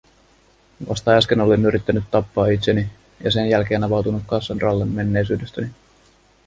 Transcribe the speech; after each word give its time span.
vasta 0.89 1.11
äsken 1.17 1.41
olin 1.41 1.65
yrittänyt 1.65 2.03
tappaa 2.11 2.47
itseni, 2.47 2.87
ja 3.23 3.31
sen 3.31 3.49
jälkeen 3.49 3.83
avautunut 3.83 4.25
Cassandralle 4.25 4.85
menneisyydestäni. 4.85 5.69